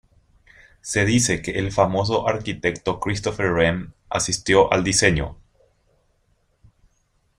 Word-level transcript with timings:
Se 0.81 1.05
dice 1.05 1.43
que 1.43 1.51
el 1.59 1.71
famoso 1.71 2.27
arquitecto 2.27 2.99
Christopher 2.99 3.51
Wren 3.51 3.93
asistió 4.09 4.73
al 4.73 4.83
diseño. 4.83 5.37